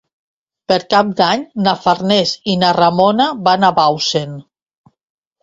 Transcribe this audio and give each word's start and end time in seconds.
Per 0.71 0.77
Cap 0.93 1.11
d'Any 1.19 1.43
na 1.67 1.73
Farners 1.81 2.33
i 2.55 2.57
na 2.63 2.73
Ramona 2.79 3.29
van 3.51 3.69
a 3.69 3.73
Bausen. 3.83 4.35